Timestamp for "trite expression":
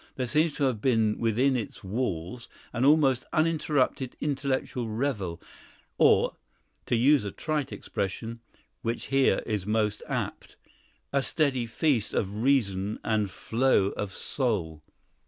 7.29-8.39